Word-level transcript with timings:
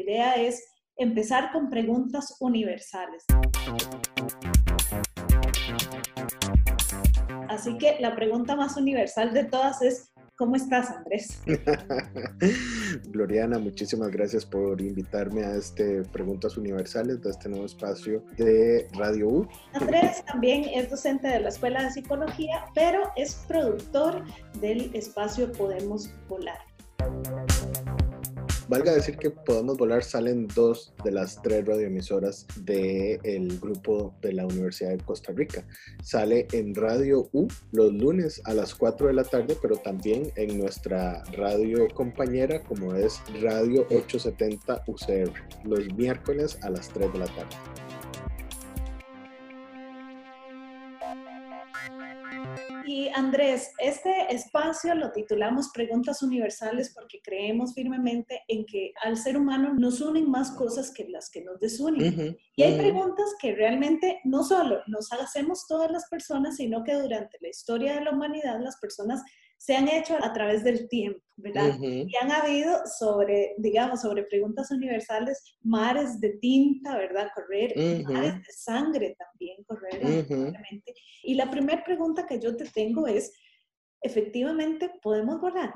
idea 0.00 0.34
es 0.34 0.62
empezar 0.96 1.50
con 1.52 1.70
preguntas 1.70 2.36
universales. 2.40 3.24
Así 7.48 7.76
que 7.78 7.96
la 8.00 8.14
pregunta 8.14 8.54
más 8.54 8.76
universal 8.76 9.32
de 9.32 9.44
todas 9.44 9.82
es, 9.82 10.12
¿cómo 10.36 10.56
estás, 10.56 10.90
Andrés? 10.90 11.42
Gloriana, 13.08 13.58
muchísimas 13.58 14.10
gracias 14.10 14.46
por 14.46 14.80
invitarme 14.80 15.44
a 15.44 15.56
este 15.56 16.02
Preguntas 16.04 16.56
Universales 16.56 17.20
de 17.22 17.30
este 17.30 17.48
nuevo 17.48 17.66
espacio 17.66 18.22
de 18.36 18.86
Radio 18.92 19.28
U. 19.28 19.48
Andrés 19.72 20.24
también 20.26 20.64
es 20.72 20.90
docente 20.90 21.28
de 21.28 21.40
la 21.40 21.48
Escuela 21.48 21.82
de 21.82 21.90
Psicología, 21.90 22.66
pero 22.74 23.10
es 23.16 23.34
productor 23.48 24.24
del 24.60 24.94
espacio 24.94 25.50
Podemos 25.50 26.14
Volar. 26.28 26.69
Valga 28.70 28.92
decir 28.92 29.16
que 29.16 29.30
Podemos 29.30 29.76
Volar 29.78 30.04
salen 30.04 30.46
dos 30.46 30.94
de 31.02 31.10
las 31.10 31.42
tres 31.42 31.66
radioemisoras 31.66 32.46
del 32.60 33.58
grupo 33.58 34.14
de 34.22 34.32
la 34.32 34.46
Universidad 34.46 34.90
de 34.90 34.98
Costa 34.98 35.32
Rica. 35.32 35.66
Sale 36.04 36.46
en 36.52 36.72
Radio 36.76 37.28
U 37.32 37.48
los 37.72 37.92
lunes 37.92 38.40
a 38.44 38.54
las 38.54 38.76
4 38.76 39.08
de 39.08 39.14
la 39.14 39.24
tarde, 39.24 39.56
pero 39.60 39.74
también 39.74 40.30
en 40.36 40.56
nuestra 40.56 41.24
radio 41.32 41.88
compañera 41.92 42.62
como 42.62 42.94
es 42.94 43.20
Radio 43.42 43.82
870 43.90 44.84
UCR, 44.86 45.32
los 45.64 45.92
miércoles 45.96 46.56
a 46.62 46.70
las 46.70 46.90
3 46.90 47.12
de 47.12 47.18
la 47.18 47.26
tarde. 47.26 47.89
Y 52.92 53.08
Andrés, 53.10 53.70
este 53.78 54.34
espacio 54.34 54.96
lo 54.96 55.12
titulamos 55.12 55.70
Preguntas 55.72 56.24
Universales 56.24 56.92
porque 56.92 57.20
creemos 57.22 57.72
firmemente 57.72 58.42
en 58.48 58.66
que 58.66 58.92
al 59.04 59.16
ser 59.16 59.36
humano 59.36 59.74
nos 59.74 60.00
unen 60.00 60.28
más 60.28 60.50
cosas 60.50 60.90
que 60.90 61.08
las 61.08 61.30
que 61.30 61.44
nos 61.44 61.60
desunen. 61.60 62.36
y 62.56 62.62
hay 62.64 62.76
preguntas 62.76 63.26
que 63.40 63.54
realmente 63.54 64.18
no 64.24 64.42
solo 64.42 64.80
nos 64.88 65.12
hacemos 65.12 65.68
todas 65.68 65.88
las 65.92 66.08
personas, 66.08 66.56
sino 66.56 66.82
que 66.82 66.94
durante 66.94 67.38
la 67.40 67.50
historia 67.50 67.94
de 67.94 68.06
la 68.06 68.10
humanidad 68.10 68.58
las 68.60 68.76
personas 68.80 69.22
se 69.60 69.76
han 69.76 69.88
hecho 69.88 70.16
a 70.24 70.32
través 70.32 70.64
del 70.64 70.88
tiempo, 70.88 71.20
¿verdad? 71.36 71.78
Y 71.82 72.16
han 72.16 72.32
habido 72.32 72.80
sobre, 72.86 73.54
digamos, 73.58 74.00
sobre 74.00 74.22
preguntas 74.22 74.70
universales, 74.70 75.58
mares 75.60 76.18
de 76.18 76.30
tinta, 76.38 76.96
¿verdad? 76.96 77.28
Correr, 77.34 77.74
mares 78.04 78.36
de 78.36 78.52
sangre 78.54 79.14
también, 79.18 79.62
correr, 79.64 80.26
Y 81.22 81.34
la 81.34 81.50
primera 81.50 81.84
pregunta 81.84 82.26
que 82.26 82.40
yo 82.40 82.56
te 82.56 82.64
tengo 82.70 83.06
es, 83.06 83.34
¿efectivamente 84.00 84.90
podemos 85.02 85.38
volar? 85.42 85.74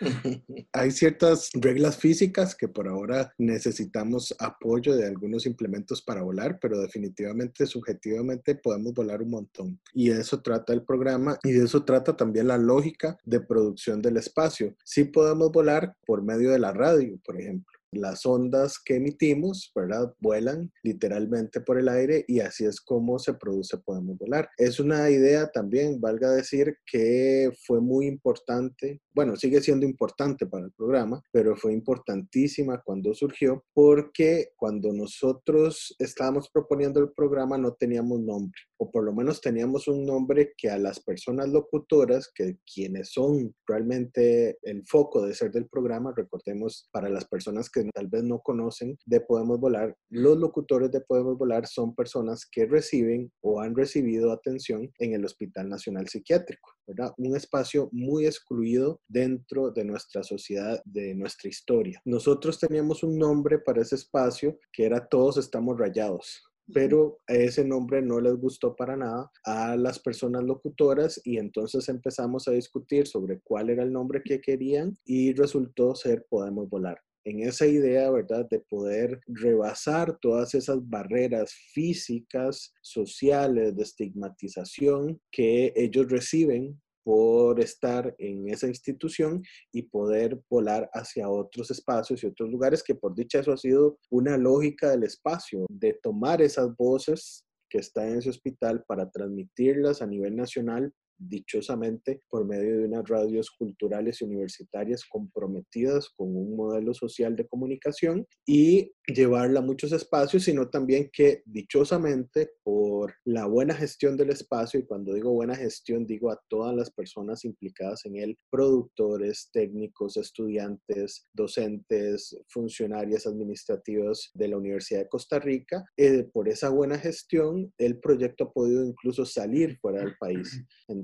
Hay 0.72 0.90
ciertas 0.90 1.50
reglas 1.54 1.96
físicas 1.96 2.54
que 2.54 2.68
por 2.68 2.88
ahora 2.88 3.32
necesitamos 3.38 4.34
apoyo 4.38 4.96
de 4.96 5.06
algunos 5.06 5.46
implementos 5.46 6.02
para 6.02 6.22
volar, 6.22 6.58
pero 6.60 6.80
definitivamente, 6.80 7.66
subjetivamente, 7.66 8.54
podemos 8.54 8.94
volar 8.94 9.22
un 9.22 9.30
montón. 9.30 9.80
Y 9.92 10.08
de 10.08 10.20
eso 10.20 10.42
trata 10.42 10.72
el 10.72 10.82
programa 10.82 11.38
y 11.42 11.52
de 11.52 11.64
eso 11.64 11.84
trata 11.84 12.16
también 12.16 12.48
la 12.48 12.58
lógica 12.58 13.18
de 13.24 13.40
producción 13.40 14.02
del 14.02 14.16
espacio. 14.16 14.74
Sí 14.84 15.04
podemos 15.04 15.52
volar 15.52 15.94
por 16.06 16.22
medio 16.22 16.50
de 16.50 16.58
la 16.58 16.72
radio, 16.72 17.18
por 17.24 17.40
ejemplo 17.40 17.73
las 17.94 18.26
ondas 18.26 18.78
que 18.84 18.96
emitimos, 18.96 19.72
¿verdad? 19.74 20.12
Vuelan 20.20 20.72
literalmente 20.82 21.60
por 21.60 21.78
el 21.78 21.88
aire 21.88 22.24
y 22.28 22.40
así 22.40 22.64
es 22.64 22.80
como 22.80 23.18
se 23.18 23.34
produce 23.34 23.78
Podemos 23.78 24.18
Volar. 24.18 24.48
Es 24.56 24.80
una 24.80 25.10
idea 25.10 25.50
también, 25.50 26.00
valga 26.00 26.30
decir, 26.30 26.76
que 26.86 27.50
fue 27.66 27.80
muy 27.80 28.06
importante, 28.06 29.00
bueno, 29.14 29.36
sigue 29.36 29.60
siendo 29.60 29.86
importante 29.86 30.46
para 30.46 30.66
el 30.66 30.72
programa, 30.72 31.20
pero 31.32 31.56
fue 31.56 31.72
importantísima 31.72 32.82
cuando 32.84 33.14
surgió 33.14 33.64
porque 33.72 34.48
cuando 34.56 34.92
nosotros 34.92 35.94
estábamos 35.98 36.48
proponiendo 36.50 37.00
el 37.00 37.12
programa 37.12 37.58
no 37.58 37.74
teníamos 37.74 38.20
nombre, 38.20 38.60
o 38.78 38.90
por 38.90 39.04
lo 39.04 39.12
menos 39.12 39.40
teníamos 39.40 39.88
un 39.88 40.04
nombre 40.04 40.52
que 40.56 40.70
a 40.70 40.78
las 40.78 41.00
personas 41.00 41.48
locutoras, 41.48 42.30
que 42.34 42.58
quienes 42.72 43.12
son 43.12 43.54
realmente 43.66 44.58
el 44.62 44.84
foco 44.86 45.24
de 45.24 45.34
ser 45.34 45.50
del 45.52 45.68
programa, 45.68 46.12
recordemos 46.16 46.88
para 46.92 47.08
las 47.08 47.26
personas 47.26 47.70
que 47.70 47.83
tal 47.92 48.08
vez 48.08 48.22
no 48.22 48.40
conocen 48.40 48.96
de 49.06 49.20
Podemos 49.20 49.58
Volar, 49.60 49.96
los 50.10 50.38
locutores 50.38 50.90
de 50.90 51.00
Podemos 51.00 51.36
Volar 51.36 51.66
son 51.66 51.94
personas 51.94 52.46
que 52.50 52.66
reciben 52.66 53.32
o 53.40 53.60
han 53.60 53.74
recibido 53.74 54.32
atención 54.32 54.90
en 54.98 55.14
el 55.14 55.24
Hospital 55.24 55.68
Nacional 55.68 56.08
Psiquiátrico, 56.08 56.70
¿verdad? 56.86 57.12
Un 57.16 57.36
espacio 57.36 57.88
muy 57.92 58.26
excluido 58.26 59.00
dentro 59.08 59.70
de 59.70 59.84
nuestra 59.84 60.22
sociedad, 60.22 60.80
de 60.84 61.14
nuestra 61.14 61.48
historia. 61.48 62.00
Nosotros 62.04 62.58
teníamos 62.58 63.02
un 63.02 63.18
nombre 63.18 63.58
para 63.58 63.82
ese 63.82 63.96
espacio 63.96 64.58
que 64.72 64.84
era 64.84 65.06
Todos 65.06 65.36
estamos 65.36 65.78
rayados 65.78 66.42
pero 66.72 67.18
ese 67.26 67.64
nombre 67.64 68.00
no 68.00 68.20
les 68.20 68.36
gustó 68.36 68.74
para 68.74 68.96
nada 68.96 69.30
a 69.44 69.76
las 69.76 69.98
personas 69.98 70.44
locutoras 70.44 71.20
y 71.24 71.38
entonces 71.38 71.88
empezamos 71.88 72.48
a 72.48 72.52
discutir 72.52 73.06
sobre 73.06 73.40
cuál 73.40 73.70
era 73.70 73.82
el 73.82 73.92
nombre 73.92 74.22
que 74.22 74.40
querían 74.40 74.96
y 75.04 75.34
resultó 75.34 75.94
ser 75.94 76.26
Podemos 76.28 76.68
Volar 76.68 76.98
en 77.24 77.40
esa 77.40 77.66
idea, 77.66 78.10
¿verdad?, 78.10 78.46
de 78.48 78.60
poder 78.60 79.20
rebasar 79.26 80.18
todas 80.20 80.54
esas 80.54 80.78
barreras 80.88 81.52
físicas, 81.72 82.74
sociales, 82.82 83.74
de 83.76 83.82
estigmatización 83.82 85.20
que 85.30 85.72
ellos 85.74 86.10
reciben 86.10 86.80
por 87.04 87.60
estar 87.60 88.14
en 88.18 88.48
esa 88.48 88.66
institución 88.66 89.42
y 89.72 89.82
poder 89.82 90.40
volar 90.48 90.88
hacia 90.94 91.28
otros 91.28 91.70
espacios 91.70 92.22
y 92.22 92.26
otros 92.26 92.50
lugares, 92.50 92.82
que 92.82 92.94
por 92.94 93.14
dicha 93.14 93.40
eso 93.40 93.52
ha 93.52 93.58
sido 93.58 93.98
una 94.10 94.38
lógica 94.38 94.90
del 94.90 95.04
espacio, 95.04 95.66
de 95.68 95.98
tomar 96.02 96.40
esas 96.40 96.74
voces 96.76 97.44
que 97.68 97.78
están 97.78 98.08
en 98.08 98.18
ese 98.18 98.30
hospital 98.30 98.84
para 98.86 99.10
transmitirlas 99.10 100.00
a 100.00 100.06
nivel 100.06 100.34
nacional 100.34 100.92
dichosamente 101.18 102.20
por 102.28 102.46
medio 102.46 102.78
de 102.78 102.86
unas 102.86 103.08
radios 103.08 103.50
culturales 103.50 104.20
y 104.20 104.24
universitarias 104.24 105.04
comprometidas 105.04 106.08
con 106.10 106.36
un 106.36 106.56
modelo 106.56 106.94
social 106.94 107.36
de 107.36 107.46
comunicación 107.46 108.26
y 108.46 108.92
llevarla 109.06 109.60
a 109.60 109.62
muchos 109.62 109.92
espacios, 109.92 110.44
sino 110.44 110.68
también 110.70 111.10
que 111.12 111.42
dichosamente 111.44 112.50
por 112.62 113.14
la 113.24 113.46
buena 113.46 113.74
gestión 113.74 114.16
del 114.16 114.30
espacio, 114.30 114.80
y 114.80 114.86
cuando 114.86 115.14
digo 115.14 115.32
buena 115.32 115.54
gestión 115.54 116.06
digo 116.06 116.30
a 116.30 116.40
todas 116.48 116.74
las 116.74 116.90
personas 116.90 117.44
implicadas 117.44 118.04
en 118.06 118.16
él, 118.16 118.38
productores, 118.50 119.50
técnicos, 119.52 120.16
estudiantes, 120.16 121.28
docentes, 121.32 122.36
funcionarias 122.48 123.26
administrativas 123.26 124.30
de 124.34 124.48
la 124.48 124.56
Universidad 124.56 125.00
de 125.00 125.08
Costa 125.08 125.38
Rica, 125.38 125.84
eh, 125.96 126.24
por 126.32 126.48
esa 126.48 126.70
buena 126.70 126.98
gestión 126.98 127.72
el 127.78 127.98
proyecto 128.00 128.44
ha 128.44 128.52
podido 128.52 128.84
incluso 128.84 129.24
salir 129.24 129.78
fuera 129.78 130.00
del 130.00 130.16
país. 130.18 130.62
Entonces 130.88 131.03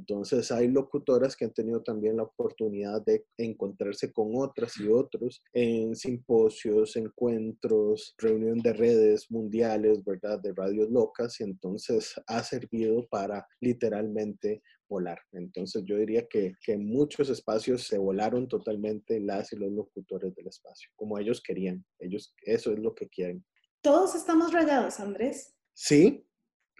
hay 0.50 0.68
locutoras 0.68 1.36
que 1.36 1.44
han 1.44 1.52
tenido 1.52 1.82
también 1.82 2.16
la 2.16 2.24
oportunidad 2.24 3.02
de 3.04 3.24
encontrarse 3.36 4.12
con 4.12 4.32
otras 4.34 4.76
y 4.78 4.88
otros 4.88 5.42
en 5.52 5.96
simposios, 5.96 6.96
encuentros, 6.96 8.14
reunión 8.18 8.58
de 8.60 8.72
redes 8.72 9.30
mundiales, 9.30 10.04
¿verdad? 10.04 10.40
De 10.40 10.52
radios 10.52 10.90
locas 10.90 11.40
y 11.40 11.44
entonces 11.44 12.14
ha 12.26 12.42
servido 12.42 13.06
para 13.08 13.46
literalmente 13.60 14.62
volar. 14.88 15.20
Entonces 15.32 15.84
yo 15.84 15.96
diría 15.96 16.26
que, 16.28 16.54
que 16.62 16.76
muchos 16.76 17.30
espacios 17.30 17.86
se 17.86 17.96
volaron 17.98 18.48
totalmente 18.48 19.20
las 19.20 19.52
y 19.52 19.56
los 19.56 19.70
locutores 19.70 20.34
del 20.34 20.48
espacio, 20.48 20.90
como 20.96 21.18
ellos 21.18 21.40
querían. 21.40 21.84
Ellos, 21.98 22.34
eso 22.42 22.72
es 22.72 22.78
lo 22.78 22.94
que 22.94 23.08
quieren. 23.08 23.44
Todos 23.80 24.14
estamos 24.14 24.52
rayados, 24.52 25.00
Andrés. 25.00 25.54
Sí, 25.72 26.26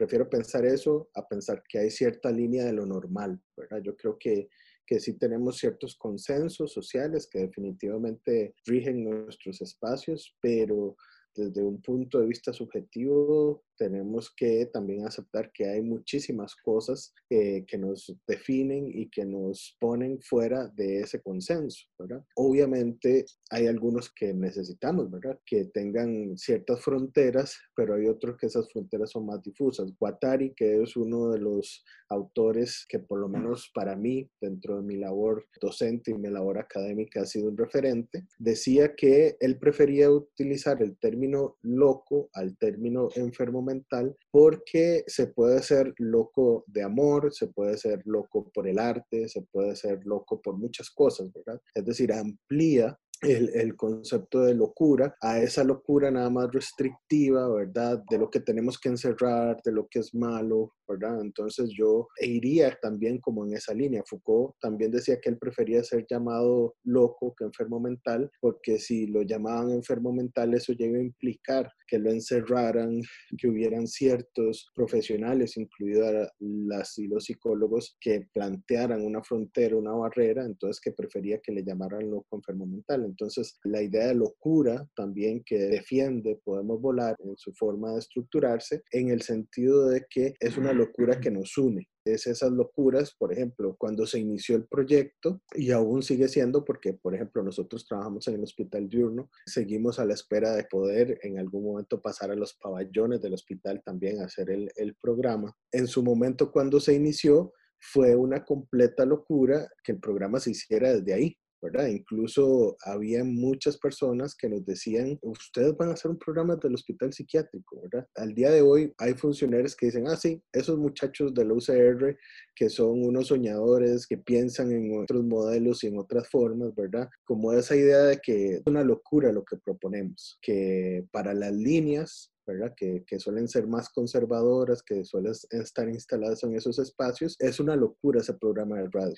prefiero 0.00 0.30
pensar 0.30 0.64
eso 0.64 1.10
a 1.14 1.28
pensar 1.28 1.62
que 1.68 1.78
hay 1.78 1.90
cierta 1.90 2.30
línea 2.30 2.64
de 2.64 2.72
lo 2.72 2.86
normal, 2.86 3.38
¿verdad? 3.54 3.82
Yo 3.82 3.94
creo 3.94 4.16
que, 4.18 4.48
que 4.86 4.98
sí 4.98 5.18
tenemos 5.18 5.58
ciertos 5.58 5.94
consensos 5.94 6.72
sociales 6.72 7.28
que 7.30 7.40
definitivamente 7.40 8.54
rigen 8.64 9.04
nuestros 9.04 9.60
espacios, 9.60 10.34
pero 10.40 10.96
desde 11.34 11.62
un 11.62 11.82
punto 11.82 12.18
de 12.18 12.28
vista 12.28 12.50
subjetivo 12.50 13.62
tenemos 13.80 14.30
que 14.36 14.66
también 14.66 15.06
aceptar 15.06 15.50
que 15.52 15.66
hay 15.66 15.80
muchísimas 15.80 16.54
cosas 16.54 17.14
que 17.30 17.78
nos 17.78 18.14
definen 18.28 18.90
y 18.92 19.08
que 19.08 19.24
nos 19.24 19.74
ponen 19.80 20.20
fuera 20.20 20.68
de 20.68 21.00
ese 21.00 21.22
consenso, 21.22 21.86
¿verdad? 21.98 22.22
Obviamente 22.36 23.24
hay 23.48 23.68
algunos 23.68 24.12
que 24.12 24.34
necesitamos, 24.34 25.10
¿verdad? 25.10 25.38
Que 25.46 25.64
tengan 25.64 26.36
ciertas 26.36 26.82
fronteras, 26.82 27.58
pero 27.74 27.94
hay 27.94 28.06
otros 28.06 28.36
que 28.36 28.48
esas 28.48 28.70
fronteras 28.70 29.12
son 29.12 29.24
más 29.24 29.42
difusas. 29.42 29.90
Guattari, 29.98 30.52
que 30.54 30.82
es 30.82 30.94
uno 30.96 31.30
de 31.30 31.38
los 31.38 31.82
autores 32.10 32.84
que 32.86 32.98
por 32.98 33.18
lo 33.18 33.28
menos 33.28 33.70
para 33.72 33.96
mí, 33.96 34.28
dentro 34.40 34.76
de 34.76 34.82
mi 34.82 34.96
labor 34.96 35.46
docente 35.58 36.10
y 36.10 36.18
mi 36.18 36.28
labor 36.28 36.58
académica, 36.58 37.22
ha 37.22 37.26
sido 37.26 37.48
un 37.48 37.56
referente, 37.56 38.26
decía 38.38 38.94
que 38.94 39.36
él 39.40 39.58
prefería 39.58 40.10
utilizar 40.10 40.82
el 40.82 40.98
término 40.98 41.56
loco 41.62 42.28
al 42.34 42.58
término 42.58 43.08
enfermo 43.14 43.62
mental 43.70 44.16
porque 44.30 45.04
se 45.06 45.28
puede 45.28 45.62
ser 45.62 45.92
loco 45.98 46.64
de 46.66 46.82
amor, 46.82 47.32
se 47.32 47.48
puede 47.48 47.76
ser 47.76 48.02
loco 48.04 48.50
por 48.54 48.68
el 48.68 48.78
arte, 48.78 49.28
se 49.28 49.42
puede 49.42 49.76
ser 49.76 50.00
loco 50.04 50.40
por 50.40 50.56
muchas 50.56 50.90
cosas, 50.90 51.30
¿verdad? 51.32 51.60
Es 51.74 51.84
decir, 51.84 52.12
amplía 52.12 52.98
el, 53.22 53.50
el, 53.54 53.76
concepto 53.76 54.40
de 54.40 54.54
locura 54.54 55.14
a 55.20 55.40
esa 55.40 55.62
locura 55.62 56.10
nada 56.10 56.30
más 56.30 56.50
restrictiva, 56.50 57.48
¿verdad? 57.48 58.02
De 58.10 58.18
lo 58.18 58.30
que 58.30 58.40
tenemos 58.40 58.78
que 58.78 58.88
encerrar, 58.88 59.60
de 59.62 59.72
lo 59.72 59.86
que 59.88 59.98
es 59.98 60.14
malo, 60.14 60.72
¿verdad? 60.90 61.20
Entonces 61.20 61.70
yo 61.76 62.08
iría 62.20 62.76
también 62.80 63.18
como 63.18 63.46
en 63.46 63.54
esa 63.54 63.74
línea. 63.74 64.02
Foucault 64.06 64.54
también 64.60 64.90
decía 64.90 65.20
que 65.20 65.30
él 65.30 65.38
prefería 65.38 65.82
ser 65.84 66.06
llamado 66.08 66.74
loco 66.84 67.34
que 67.36 67.44
enfermo 67.44 67.80
mental, 67.80 68.30
porque 68.40 68.78
si 68.78 69.06
lo 69.06 69.22
llamaban 69.22 69.70
enfermo 69.70 70.12
mental, 70.12 70.54
eso 70.54 70.72
llega 70.72 70.98
a 70.98 71.02
implicar 71.02 71.70
que 71.90 71.98
lo 71.98 72.10
encerraran, 72.10 73.00
que 73.36 73.48
hubieran 73.48 73.86
ciertos 73.88 74.70
profesionales, 74.74 75.56
incluidos 75.56 76.28
las 76.38 76.96
y 76.98 77.08
los 77.08 77.24
psicólogos, 77.24 77.96
que 78.00 78.28
plantearan 78.32 79.04
una 79.04 79.22
frontera, 79.22 79.76
una 79.76 79.92
barrera, 79.92 80.44
entonces 80.44 80.80
que 80.80 80.92
prefería 80.92 81.40
que 81.40 81.52
le 81.52 81.64
llamaran 81.64 82.08
loco 82.08 82.36
enfermo 82.36 82.66
mental. 82.66 83.04
Entonces, 83.04 83.58
la 83.64 83.82
idea 83.82 84.06
de 84.06 84.14
locura 84.14 84.88
también 84.94 85.42
que 85.44 85.58
defiende 85.58 86.40
Podemos 86.44 86.80
Volar 86.80 87.16
en 87.24 87.36
su 87.36 87.52
forma 87.52 87.92
de 87.92 87.98
estructurarse, 87.98 88.82
en 88.92 89.10
el 89.10 89.22
sentido 89.22 89.88
de 89.88 90.04
que 90.08 90.34
es 90.38 90.56
una 90.56 90.72
locura 90.80 91.20
que 91.20 91.30
nos 91.30 91.56
une. 91.56 91.88
Es 92.04 92.26
esas 92.26 92.50
locuras, 92.50 93.14
por 93.14 93.32
ejemplo, 93.32 93.76
cuando 93.78 94.06
se 94.06 94.18
inició 94.18 94.56
el 94.56 94.66
proyecto 94.66 95.42
y 95.54 95.70
aún 95.70 96.02
sigue 96.02 96.28
siendo 96.28 96.64
porque, 96.64 96.94
por 96.94 97.14
ejemplo, 97.14 97.42
nosotros 97.42 97.86
trabajamos 97.86 98.26
en 98.28 98.34
el 98.34 98.42
hospital 98.42 98.88
diurno, 98.88 99.30
seguimos 99.46 99.98
a 99.98 100.04
la 100.04 100.14
espera 100.14 100.54
de 100.54 100.64
poder 100.64 101.18
en 101.22 101.38
algún 101.38 101.64
momento 101.64 102.00
pasar 102.00 102.30
a 102.30 102.36
los 102.36 102.54
pabellones 102.54 103.20
del 103.20 103.34
hospital 103.34 103.82
también 103.84 104.20
a 104.20 104.24
hacer 104.24 104.50
el, 104.50 104.70
el 104.76 104.94
programa. 104.96 105.56
En 105.72 105.86
su 105.86 106.02
momento 106.02 106.50
cuando 106.50 106.80
se 106.80 106.94
inició, 106.94 107.52
fue 107.80 108.14
una 108.14 108.44
completa 108.44 109.04
locura 109.04 109.68
que 109.82 109.92
el 109.92 110.00
programa 110.00 110.38
se 110.38 110.50
hiciera 110.50 110.92
desde 110.92 111.14
ahí. 111.14 111.38
¿Verdad? 111.62 111.86
Incluso 111.86 112.76
había 112.84 113.24
muchas 113.24 113.76
personas 113.78 114.34
que 114.34 114.48
nos 114.48 114.64
decían, 114.64 115.18
ustedes 115.22 115.76
van 115.76 115.90
a 115.90 115.92
hacer 115.92 116.10
un 116.10 116.18
programa 116.18 116.56
del 116.56 116.74
hospital 116.74 117.12
psiquiátrico, 117.12 117.80
¿verdad? 117.82 118.06
Al 118.16 118.34
día 118.34 118.50
de 118.50 118.62
hoy 118.62 118.92
hay 118.98 119.14
funcionarios 119.14 119.76
que 119.76 119.86
dicen, 119.86 120.08
ah, 120.08 120.16
sí, 120.16 120.42
esos 120.52 120.78
muchachos 120.78 121.34
de 121.34 121.44
la 121.44 121.54
UCR 121.54 122.16
que 122.54 122.68
son 122.68 123.02
unos 123.04 123.28
soñadores, 123.28 124.06
que 124.06 124.18
piensan 124.18 124.70
en 124.72 125.00
otros 125.00 125.24
modelos 125.24 125.82
y 125.82 125.86
en 125.86 125.98
otras 125.98 126.28
formas, 126.28 126.74
¿verdad? 126.74 127.08
Como 127.24 127.52
esa 127.52 127.74
idea 127.74 128.02
de 128.02 128.18
que 128.18 128.56
es 128.56 128.62
una 128.66 128.84
locura 128.84 129.32
lo 129.32 129.44
que 129.44 129.56
proponemos, 129.56 130.38
que 130.42 131.06
para 131.10 131.32
las 131.32 131.52
líneas 131.52 132.32
¿verdad? 132.52 132.74
Que, 132.76 133.04
que, 133.06 133.18
suelen 133.18 133.48
ser 133.48 133.66
más 133.66 133.88
conservadoras, 133.88 134.82
que 134.82 135.04
suelen 135.04 135.32
estar 135.50 135.88
instaladas 135.88 136.42
en 136.44 136.54
esos 136.54 136.78
espacios. 136.78 137.36
Es 137.38 137.60
una 137.60 137.76
locura 137.76 138.20
ese 138.20 138.34
programa 138.34 138.78
de 138.78 138.88
radio 138.90 139.16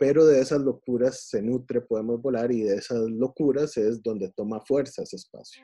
pero 0.00 0.24
de 0.24 0.40
esas 0.40 0.62
locuras 0.62 1.28
se 1.28 1.42
nutre 1.42 1.82
Podemos 1.82 2.22
Volar 2.22 2.50
y 2.50 2.62
de 2.62 2.76
esas 2.76 3.00
locuras 3.10 3.76
es 3.76 4.02
donde 4.02 4.30
toma 4.30 4.58
fuerza 4.60 5.02
ese 5.02 5.16
espacio. 5.16 5.62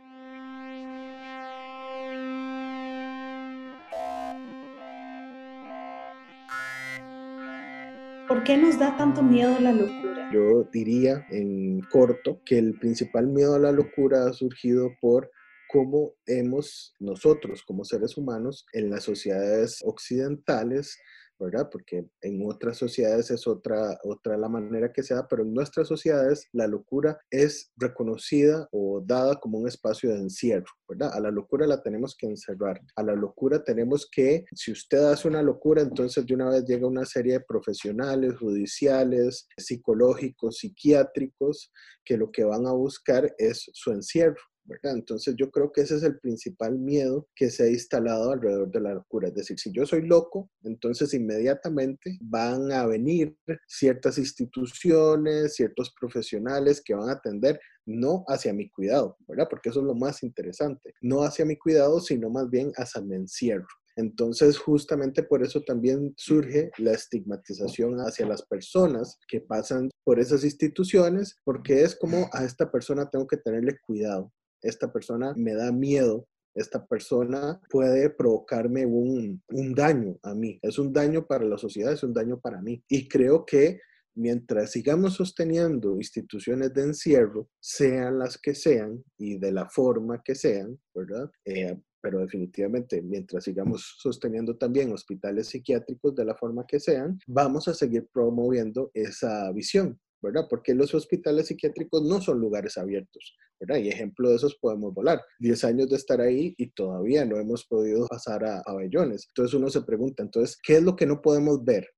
¿Por 8.28 8.44
qué 8.44 8.58
nos 8.58 8.78
da 8.78 8.94
tanto 8.98 9.22
miedo 9.22 9.58
la 9.58 9.72
locura? 9.72 10.30
Yo 10.34 10.64
diría 10.70 11.24
en 11.30 11.80
corto 11.90 12.42
que 12.44 12.58
el 12.58 12.78
principal 12.78 13.28
miedo 13.28 13.54
a 13.54 13.58
la 13.58 13.72
locura 13.72 14.26
ha 14.26 14.34
surgido 14.34 14.90
por 15.00 15.30
cómo 15.68 16.14
hemos 16.26 16.94
nosotros 16.98 17.62
como 17.66 17.84
seres 17.84 18.16
humanos 18.16 18.66
en 18.72 18.90
las 18.90 19.04
sociedades 19.04 19.82
occidentales 19.84 20.96
¿verdad? 21.38 21.68
Porque 21.70 22.06
en 22.22 22.40
otras 22.46 22.78
sociedades 22.78 23.30
es 23.30 23.46
otra, 23.46 23.98
otra 24.04 24.36
la 24.36 24.48
manera 24.48 24.92
que 24.92 25.02
se 25.02 25.14
da, 25.14 25.26
pero 25.28 25.42
en 25.42 25.52
nuestras 25.52 25.88
sociedades 25.88 26.48
la 26.52 26.66
locura 26.66 27.18
es 27.30 27.72
reconocida 27.76 28.68
o 28.72 29.02
dada 29.04 29.36
como 29.36 29.58
un 29.58 29.68
espacio 29.68 30.10
de 30.10 30.20
encierro, 30.20 30.66
¿verdad? 30.88 31.12
A 31.12 31.20
la 31.20 31.30
locura 31.30 31.66
la 31.66 31.82
tenemos 31.82 32.16
que 32.16 32.26
encerrar, 32.26 32.80
a 32.96 33.02
la 33.02 33.14
locura 33.14 33.62
tenemos 33.62 34.08
que, 34.10 34.44
si 34.54 34.72
usted 34.72 34.98
hace 34.98 35.28
una 35.28 35.42
locura, 35.42 35.82
entonces 35.82 36.24
de 36.26 36.34
una 36.34 36.48
vez 36.48 36.64
llega 36.64 36.86
una 36.86 37.04
serie 37.04 37.34
de 37.34 37.44
profesionales, 37.46 38.36
judiciales, 38.38 39.46
psicológicos, 39.56 40.58
psiquiátricos, 40.58 41.72
que 42.04 42.16
lo 42.16 42.30
que 42.30 42.44
van 42.44 42.66
a 42.66 42.72
buscar 42.72 43.34
es 43.36 43.68
su 43.74 43.90
encierro, 43.90 44.40
entonces 44.82 45.34
yo 45.36 45.50
creo 45.50 45.72
que 45.72 45.82
ese 45.82 45.96
es 45.96 46.02
el 46.02 46.18
principal 46.18 46.78
miedo 46.78 47.28
que 47.34 47.50
se 47.50 47.64
ha 47.64 47.68
instalado 47.68 48.32
alrededor 48.32 48.70
de 48.70 48.80
la 48.80 48.94
locura. 48.94 49.28
Es 49.28 49.34
decir, 49.34 49.58
si 49.58 49.72
yo 49.72 49.86
soy 49.86 50.02
loco, 50.02 50.50
entonces 50.62 51.12
inmediatamente 51.14 52.18
van 52.20 52.72
a 52.72 52.86
venir 52.86 53.36
ciertas 53.66 54.18
instituciones, 54.18 55.54
ciertos 55.54 55.94
profesionales 55.98 56.82
que 56.84 56.94
van 56.94 57.08
a 57.08 57.12
atender 57.12 57.60
no 57.86 58.24
hacia 58.28 58.52
mi 58.52 58.68
cuidado, 58.68 59.16
¿verdad? 59.28 59.46
Porque 59.48 59.68
eso 59.68 59.80
es 59.80 59.86
lo 59.86 59.94
más 59.94 60.22
interesante. 60.22 60.92
No 61.00 61.22
hacia 61.22 61.44
mi 61.44 61.56
cuidado, 61.56 62.00
sino 62.00 62.28
más 62.28 62.50
bien 62.50 62.72
hacia 62.76 63.00
mi 63.00 63.14
encierro. 63.14 63.66
Entonces, 63.96 64.58
justamente 64.58 65.22
por 65.22 65.42
eso 65.42 65.62
también 65.62 66.12
surge 66.18 66.70
la 66.76 66.92
estigmatización 66.92 67.98
hacia 68.00 68.26
las 68.26 68.42
personas 68.42 69.18
que 69.26 69.40
pasan 69.40 69.88
por 70.04 70.20
esas 70.20 70.44
instituciones, 70.44 71.38
porque 71.44 71.82
es 71.82 71.96
como 71.96 72.28
a 72.32 72.44
esta 72.44 72.70
persona 72.70 73.08
tengo 73.08 73.26
que 73.26 73.38
tenerle 73.38 73.78
cuidado, 73.86 74.30
esta 74.62 74.92
persona 74.92 75.32
me 75.36 75.54
da 75.54 75.72
miedo, 75.72 76.26
esta 76.56 76.86
persona 76.86 77.60
puede 77.70 78.10
provocarme 78.10 78.86
un, 78.86 79.42
daño 79.74 80.18
a 80.22 80.34
mí. 80.34 80.58
Es 80.62 80.78
un 80.78 80.92
daño 80.92 81.26
para 81.26 81.44
la 81.44 81.58
sociedad, 81.58 81.92
es 81.92 82.02
un 82.02 82.14
daño 82.14 82.40
para 82.40 82.62
mí. 82.62 82.82
Y 82.88 83.08
creo 83.08 83.44
que 83.44 83.80
mientras 84.14 84.70
sigamos 84.70 85.14
sosteniendo 85.14 85.96
instituciones 85.96 86.72
de 86.72 86.82
encierro, 86.82 87.50
sean 87.60 88.18
las 88.18 88.38
que 88.38 88.54
sean 88.54 89.04
y 89.18 89.38
de 89.38 89.52
la 89.52 89.68
forma 89.68 90.22
que 90.24 90.34
sean, 90.34 90.78
¿verdad? 90.94 91.30
Eh, 91.44 91.78
pero 92.00 92.20
definitivamente 92.20 93.02
mientras 93.02 93.44
sigamos 93.44 93.96
sosteniendo 93.98 94.56
también 94.56 94.92
hospitales 94.92 95.48
psiquiátricos 95.48 96.14
de 96.14 96.24
la 96.24 96.36
forma 96.36 96.64
que 96.66 96.80
sean, 96.80 97.18
vamos 97.26 97.68
a 97.68 97.74
seguir 97.74 98.08
promoviendo 98.12 98.90
esa 98.94 99.52
visión. 99.52 100.00
¿Verdad? 100.26 100.46
Porque 100.49 100.75
los 100.75 100.94
hospitales 100.94 101.46
psiquiátricos 101.46 102.02
no 102.02 102.20
son 102.20 102.40
lugares 102.40 102.76
abiertos, 102.76 103.37
¿verdad? 103.61 103.76
Y 103.82 103.88
ejemplo 103.88 104.31
de 104.31 104.37
esos 104.37 104.56
podemos 104.56 104.93
volar. 104.93 105.20
Diez 105.38 105.64
años 105.64 105.88
de 105.88 105.96
estar 105.96 106.20
ahí 106.20 106.55
y 106.58 106.70
todavía 106.70 107.25
no 107.25 107.38
hemos 107.38 107.64
podido 107.64 108.06
pasar 108.06 108.44
a 108.44 108.62
pabellones. 108.62 109.26
Entonces 109.28 109.55
uno 109.55 109.70
se 109.70 109.82
pregunta, 109.82 110.23
entonces, 110.23 110.58
¿qué 110.62 110.76
es 110.76 110.82
lo 110.82 110.96
que 110.96 111.06
no 111.06 111.23
podemos 111.23 111.64
ver? 111.64 111.88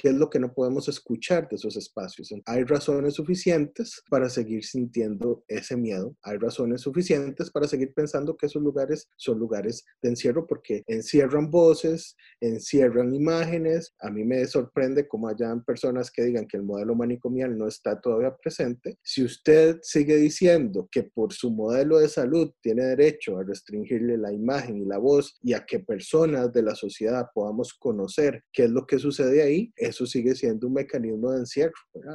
¿Qué 0.00 0.10
es 0.10 0.14
lo 0.14 0.30
que 0.30 0.38
no 0.38 0.54
podemos 0.54 0.88
escuchar 0.88 1.48
de 1.48 1.56
esos 1.56 1.76
espacios? 1.76 2.32
Hay 2.46 2.62
razones 2.62 3.14
suficientes 3.14 4.00
para 4.08 4.28
seguir 4.28 4.64
sintiendo 4.64 5.42
ese 5.48 5.76
miedo. 5.76 6.16
Hay 6.22 6.38
razones 6.38 6.82
suficientes 6.82 7.50
para 7.50 7.66
seguir 7.66 7.92
pensando 7.94 8.36
que 8.36 8.46
esos 8.46 8.62
lugares 8.62 9.08
son 9.16 9.40
lugares 9.40 9.84
de 10.00 10.10
encierro 10.10 10.46
porque 10.46 10.84
encierran 10.86 11.50
voces, 11.50 12.14
encierran 12.40 13.12
imágenes. 13.12 13.92
A 13.98 14.08
mí 14.08 14.24
me 14.24 14.46
sorprende 14.46 15.08
cómo 15.08 15.26
hayan 15.26 15.64
personas 15.64 16.12
que 16.12 16.22
digan 16.22 16.46
que 16.46 16.58
el 16.58 16.62
modelo 16.62 16.94
manicomial 16.94 17.58
no 17.58 17.66
está 17.66 18.00
todavía 18.00 18.36
presente. 18.36 18.98
Si 19.02 19.24
usted 19.24 19.80
sigue 19.82 20.14
diciendo 20.14 20.88
que 20.92 21.02
por 21.02 21.32
su 21.32 21.50
modelo 21.50 21.98
de 21.98 22.08
salud 22.08 22.52
tiene 22.60 22.84
derecho 22.84 23.36
a 23.36 23.42
restringirle 23.42 24.16
la 24.16 24.32
imagen 24.32 24.76
y 24.76 24.84
la 24.84 24.98
voz 24.98 25.36
y 25.42 25.54
a 25.54 25.66
que 25.66 25.80
personas 25.80 26.52
de 26.52 26.62
la 26.62 26.76
sociedad 26.76 27.26
podamos 27.34 27.74
conocer 27.74 28.44
qué 28.52 28.66
es 28.66 28.70
lo 28.70 28.86
que 28.86 29.00
sucede 29.00 29.42
ahí, 29.42 29.72
eso 29.88 30.06
sigue 30.06 30.34
siendo 30.34 30.66
un 30.66 30.74
mecanismo 30.74 31.32
de 31.32 31.40
encierro. 31.40 31.74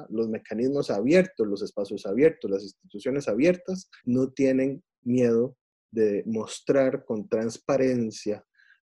Los 0.10 0.30
mecanismos 0.30 0.90
abiertos, 0.90 1.48
los 1.48 1.62
espacios 1.62 2.06
abiertos, 2.06 2.50
las 2.50 2.64
instituciones 2.64 3.28
abiertas 3.28 3.90
no 4.06 4.32
tienen 4.32 4.84
miedo 5.02 5.56
de 5.92 6.24
mostrar 6.26 7.06
con 7.06 7.28
transparencia 7.28 8.44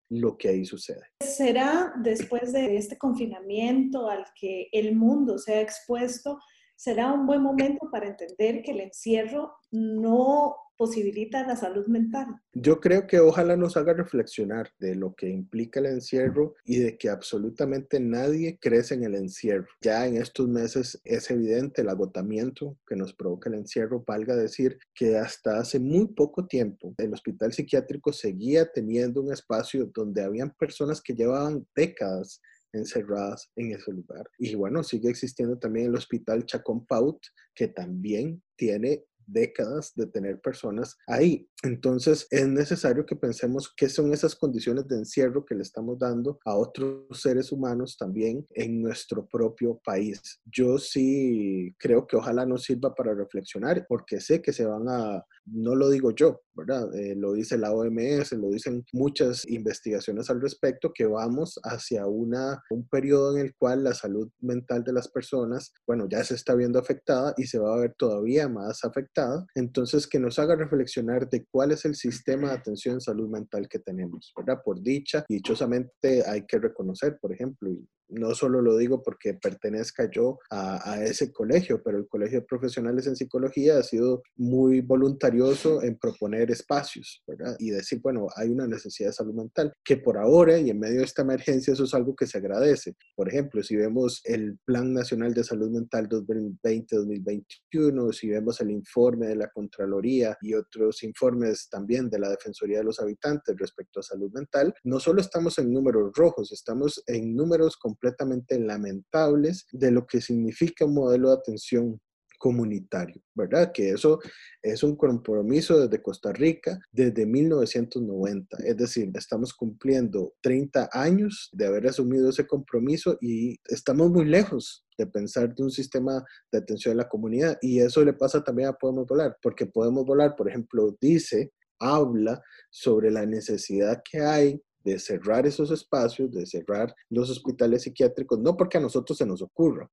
lo 0.09 0.37
que 0.37 0.49
ahí 0.49 0.65
sucede. 0.65 1.03
¿Será 1.21 1.93
después 2.03 2.53
de 2.53 2.77
este 2.77 2.97
confinamiento 2.97 4.09
al 4.09 4.25
que 4.39 4.69
el 4.73 4.95
mundo 4.95 5.39
se 5.39 5.55
ha 5.55 5.61
expuesto, 5.61 6.39
será 6.77 7.13
un 7.13 7.27
buen 7.27 7.43
momento 7.43 7.89
para 7.91 8.09
entender 8.09 8.63
que 8.63 8.73
el 8.73 8.81
encierro 8.81 9.55
no 9.71 10.57
posibilita 10.77 11.47
la 11.47 11.57
salud 11.57 11.87
mental. 11.87 12.27
Yo 12.53 12.81
creo 12.81 13.07
que 13.07 13.21
ojalá 13.21 13.57
nos 13.57 13.77
haga 13.77 13.93
reflexionar 13.93 14.71
de 14.79 14.95
lo 14.95 15.15
que 15.15 15.29
implica 15.29 15.81
el 15.81 15.87
encierro 15.87 16.55
y 16.65 16.79
de 16.79 16.97
que 16.97 17.09
absolutamente 17.09 18.01
nadie 18.01 18.59
crece 18.61 18.95
en 18.95 19.05
el 19.05 19.15
encierro. 19.15 19.67
Ya 19.81 20.07
en 20.07 20.17
estos 20.17 20.49
meses 20.49 21.01
es 21.05 21.31
evidente 21.31 21.83
el 21.83 21.89
agotamiento 21.89 22.79
que 22.87 22.97
nos 22.97 23.15
provoca 23.15 23.49
el 23.49 23.57
encierro. 23.57 24.05
Valga 24.07 24.37
decir 24.37 24.79
que 24.95 25.17
hasta 25.17 25.59
hace 25.59 25.79
muy 25.79 26.09
poco 26.09 26.47
tiempo 26.47 26.95
el 26.99 27.13
hospital 27.13 27.53
psiquiátrico 27.53 28.13
seguía 28.13 28.71
teniendo 28.71 29.23
un 29.23 29.33
espacio 29.33 29.91
donde 29.95 30.23
habían 30.23 30.51
personas 30.51 31.01
que 31.01 31.15
llevaban 31.15 31.67
décadas 31.75 32.41
encerradas 32.73 33.51
en 33.57 33.73
ese 33.73 33.93
lugar. 33.93 34.29
Y 34.39 34.55
bueno, 34.55 34.83
sigue 34.83 35.09
existiendo 35.09 35.59
también 35.59 35.87
el 35.87 35.95
hospital 35.95 36.45
Chacón 36.45 36.87
Paut, 36.87 37.19
que 37.55 37.69
también 37.69 38.43
tiene 38.57 39.05
décadas 39.27 39.93
de 39.95 40.07
tener 40.07 40.41
personas 40.41 40.97
ahí. 41.07 41.49
Entonces 41.63 42.27
es 42.31 42.47
necesario 42.47 43.05
que 43.05 43.17
pensemos 43.17 43.73
qué 43.77 43.89
son 43.89 44.13
esas 44.13 44.35
condiciones 44.35 44.87
de 44.89 44.97
encierro 44.97 45.45
que 45.45 45.55
le 45.55 45.63
estamos 45.63 45.99
dando 45.99 46.39
a 46.45 46.55
otros 46.55 47.21
seres 47.21 47.53
humanos 47.53 47.97
también 47.97 48.47
en 48.51 48.83
nuestro 48.83 49.27
propio 49.27 49.81
país. 49.85 50.41
Yo 50.45 50.79
sí 50.79 51.75
creo 51.79 52.07
que 52.07 52.17
ojalá 52.17 52.47
nos 52.47 52.65
sirva 52.65 52.95
para 52.95 53.15
reflexionar 53.15 53.87
porque 53.89 54.21
sé 54.21 54.41
que 54.43 54.53
se 54.53 54.65
van 54.65 54.89
a, 54.89 55.25
no 55.47 55.75
lo 55.75 55.89
digo 55.89 56.11
yo, 56.11 56.43
¿verdad? 56.55 56.93
Eh, 56.95 57.15
lo 57.17 57.33
dice 57.33 57.57
la 57.57 57.73
OMS, 57.73 58.33
lo 58.33 58.51
dicen 58.51 58.85
muchas 58.93 59.47
investigaciones 59.49 60.29
al 60.31 60.41
respecto, 60.41 60.93
que 60.93 61.07
vamos 61.07 61.59
hacia 61.63 62.07
una, 62.07 62.63
un 62.71 62.89
periodo 62.89 63.37
en 63.37 63.47
el 63.47 63.55
cual 63.57 63.85
la 63.85 63.95
salud 63.95 64.29
mental 64.41 64.83
de 64.85 64.93
las 64.93 65.09
personas, 65.09 65.73
bueno, 65.87 66.07
ya 66.09 66.25
se 66.25 66.35
está 66.35 66.55
viendo 66.55 66.79
afectada 66.79 67.35
y 67.37 67.45
se 67.45 67.59
va 67.59 67.75
a 67.75 67.81
ver 67.81 67.95
todavía 67.97 68.49
más 68.49 68.85
afectada. 68.85 69.47
Entonces, 69.55 70.07
que 70.07 70.19
nos 70.19 70.39
haga 70.39 70.57
reflexionar 70.57 71.29
de 71.29 71.47
cuál 71.51 71.73
es 71.73 71.85
el 71.85 71.95
sistema 71.95 72.49
de 72.49 72.55
atención 72.55 72.95
en 72.95 73.01
salud 73.01 73.29
mental 73.29 73.69
que 73.69 73.79
tenemos, 73.79 74.33
¿verdad? 74.37 74.61
Por 74.65 74.83
dicha, 74.83 75.25
dichosamente 75.29 76.25
hay 76.27 76.47
que 76.47 76.59
reconocer, 76.59 77.19
por 77.21 77.33
ejemplo, 77.33 77.71
y 77.71 77.87
no 78.09 78.35
solo 78.35 78.63
lo 78.63 78.77
digo 78.77 79.03
porque 79.03 79.35
pertenezca 79.35 80.11
yo 80.11 80.39
a, 80.51 81.03
ese 81.03 81.33
colegio, 81.33 81.83
pero 81.83 81.99
el 81.99 82.09
Colegio 82.09 82.41
de 82.41 82.47
Profesionales 82.47 83.07
en 83.07 83.17
Psicología 83.17 83.79
ha 83.79 83.83
sido 83.83 84.23
muy 84.37 84.81
voluntarioso 84.81 85.83
en 85.83 85.99
proponer 85.99 86.51
espacios, 86.51 87.23
¿verdad? 87.27 87.57
Y 87.59 87.71
decir, 87.71 88.01
bueno, 88.03 88.29
hay 88.37 88.51
una 88.51 88.67
necesidad 88.67 89.11
de 89.11 89.15
salud 89.15 89.35
mental, 89.35 89.73
que 89.85 89.99
por 89.99 90.19
ahora 90.19 90.59
y 90.59 90.71
en 90.71 90.79
medio 90.79 90.99
de 90.99 91.05
esta 91.05 91.23
emergencia 91.23 91.73
eso 91.73 91.85
es 91.85 91.95
algo 91.95 92.15
que 92.15 92.27
se 92.27 92.39
agradece. 92.39 92.95
Por 93.15 93.29
ejemplo, 93.29 93.63
si 93.63 93.77
vemos 93.77 94.21
el 94.25 94.59
Plan 94.65 94.93
Nacional 94.93 95.35
de 95.35 95.45
Salud 95.45 95.71
Mental 95.71 96.09
2020-2021, 96.09 98.13
si 98.13 98.29
vemos 98.29 98.61
el 98.61 98.71
informe 98.71 99.29
de 99.29 99.37
la 99.37 99.51
Contraloría 99.51 100.37
y 100.41 100.55
otros 100.55 101.03
informes 101.03 101.69
también 101.69 102.09
de 102.09 102.19
la 102.19 102.31
Defensoría 102.31 102.79
de 102.79 102.85
los 102.85 103.01
Habitantes 103.01 103.57
respecto 103.59 104.01
a 104.01 104.03
salud 104.03 104.31
mental, 104.33 104.75
no 104.85 105.01
solo 105.01 105.21
estamos 105.21 105.59
en 105.59 105.73
números 105.73 106.13
rojos, 106.15 106.53
estamos 106.53 107.03
en 107.07 107.35
números 107.35 107.77
con 107.77 107.96
completamente 107.97 108.59
lamentables 108.59 109.67
de 109.73 109.91
lo 109.91 110.07
que 110.07 110.21
significa 110.21 110.85
un 110.85 110.95
modelo 110.95 111.31
de 111.31 111.37
atención 111.37 112.01
comunitario, 112.39 113.23
¿verdad? 113.35 113.73
Que 113.73 113.91
eso 113.91 114.19
es 114.63 114.83
un 114.83 114.95
compromiso 114.95 115.81
desde 115.81 116.03
Costa 116.03 116.33
Rica 116.33 116.79
desde 116.93 117.25
1990, 117.25 118.59
es 118.59 118.77
decir, 118.77 119.11
estamos 119.15 119.55
cumpliendo 119.55 120.35
30 120.43 120.91
años 120.93 121.49
de 121.53 121.67
haber 121.67 121.87
asumido 121.87 122.29
ese 122.29 122.47
compromiso 122.47 123.17
y 123.23 123.59
estamos 123.65 124.11
muy 124.11 124.27
lejos 124.27 124.85
de 124.99 125.07
pensar 125.07 125.55
de 125.55 125.63
un 125.63 125.71
sistema 125.71 126.23
de 126.53 126.59
atención 126.59 126.93
a 126.93 127.03
la 127.03 127.09
comunidad 127.09 127.57
y 127.63 127.81
eso 127.81 128.05
le 128.05 128.13
pasa 128.13 128.45
también 128.45 128.69
a 128.69 128.75
Podemos 128.75 129.07
Volar, 129.07 129.39
porque 129.41 129.65
Podemos 129.65 130.05
Volar, 130.05 130.37
por 130.37 130.49
ejemplo, 130.49 130.95
dice, 131.01 131.53
habla 131.79 132.43
sobre 132.71 133.11
la 133.11 133.25
necesidad 133.25 134.03
que 134.11 134.21
hay 134.21 134.61
de 134.87 135.01
cerrar 135.01 135.45
esos 135.49 135.73
espacios, 135.73 136.31
de 136.31 136.47
cerrar 136.47 136.95
los 137.11 137.29
hospitales 137.29 137.83
psiquiátricos, 137.83 138.39
no 138.39 138.57
porque 138.57 138.79
a 138.79 138.81
nosotros 138.81 139.19
se 139.19 139.27
nos 139.27 139.43
ocurra, 139.43 139.91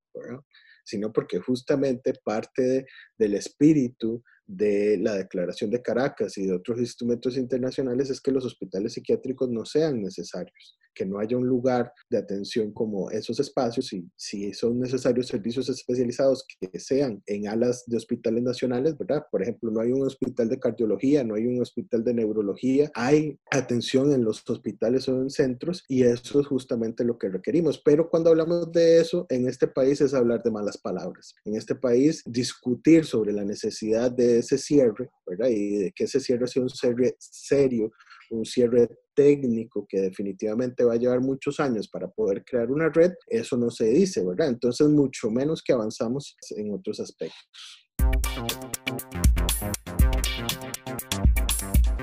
sino 0.86 1.12
porque 1.12 1.40
justamente 1.40 2.14
parte 2.24 2.86
del 3.18 3.34
espíritu 3.34 4.24
de 4.46 5.00
la 5.00 5.16
Declaración 5.16 5.72
de 5.72 5.82
Caracas 5.82 6.38
y 6.38 6.46
de 6.46 6.54
otros 6.54 6.78
instrumentos 6.78 7.38
internacionales 7.38 8.12
es 8.12 8.22
que 8.22 8.32
los 8.32 8.46
hospitales 8.46 8.94
psiquiátricos 8.94 9.50
no 9.50 9.66
sean 9.66 10.00
necesarios 10.00 10.78
que 10.94 11.06
no 11.06 11.20
haya 11.20 11.38
un 11.38 11.48
lugar 11.48 11.92
de 12.10 12.18
atención 12.18 12.72
como 12.72 13.10
esos 13.12 13.40
espacios 13.40 13.92
y 13.94 14.10
si 14.16 14.54
son 14.54 14.80
necesarios 14.80 15.28
servicios 15.28 15.70
especializados 15.70 16.46
que 16.48 16.80
sean 16.80 17.22
en 17.26 17.48
alas 17.48 17.84
de 17.88 17.98
hospitales 17.98 18.44
nacionales, 18.44 18.98
¿verdad? 18.98 19.26
Por 19.32 19.42
ejemplo, 19.42 19.72
no 19.72 19.82
hay 19.82 19.92
un 19.92 20.06
hospital 20.06 20.50
de 20.50 20.60
cardiología, 20.60 21.24
no 21.24 21.36
hay 21.36 21.46
un 21.48 21.62
hospital 21.62 22.04
de 22.04 22.14
neurología, 22.14 22.92
hay 22.94 23.40
atención 23.52 24.12
en 24.14 24.24
los 24.24 24.44
hospitales 24.50 25.08
o 25.10 25.22
en 25.22 25.30
centros 25.30 25.84
y 25.88 26.04
eso 26.04 26.40
es 26.40 26.48
justamente 26.48 27.04
lo 27.04 27.18
que 27.18 27.30
requerimos. 27.30 27.80
Pero 27.80 28.10
cuando 28.10 28.30
hablamos 28.30 28.72
de 28.72 29.00
eso, 29.00 29.26
en 29.30 29.48
este 29.48 29.68
país 29.68 30.02
es 30.02 30.14
hablar 30.14 30.44
de 30.44 30.52
malas 30.52 30.78
palabras. 30.78 31.36
En 31.46 31.56
este 31.56 31.76
país, 31.76 32.24
discutir 32.26 33.06
sobre 33.06 33.34
la 33.34 33.44
necesidad 33.44 34.12
de 34.12 34.40
ese 34.40 34.58
cierre, 34.58 35.10
¿verdad? 35.26 35.50
Y 35.50 35.78
de 35.78 35.92
que 35.92 36.06
ese 36.06 36.20
cierre 36.20 36.48
sea 36.48 36.64
un 36.64 36.70
cierre 36.70 37.16
serio, 37.20 37.92
un 38.34 38.46
cierre 38.46 38.90
técnico 39.13 39.86
que 39.88 40.02
definitivamente 40.02 40.84
va 40.84 40.94
a 40.94 40.98
llevar 40.98 41.22
muchos 41.22 41.60
años 41.60 41.88
para 41.88 42.10
poder 42.10 42.44
crear 42.44 42.72
una 42.72 42.90
red, 42.90 43.13
eso 43.28 43.58
no 43.58 43.70
se 43.70 43.86
dice, 43.86 44.25
¿verdad? 44.25 44.50
Entonces, 44.50 44.88
mucho 44.88 45.30
menos 45.30 45.62
que 45.62 45.74
avanzamos 45.74 46.36
en 46.52 46.74
otros 46.74 47.00
aspectos. 47.00 47.88